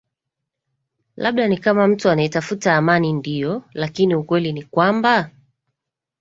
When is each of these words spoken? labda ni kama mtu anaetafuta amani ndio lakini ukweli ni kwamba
labda 1.15 1.47
ni 1.47 1.57
kama 1.57 1.87
mtu 1.87 2.09
anaetafuta 2.09 2.75
amani 2.75 3.13
ndio 3.13 3.63
lakini 3.73 4.15
ukweli 4.15 4.53
ni 4.53 4.63
kwamba 4.63 5.29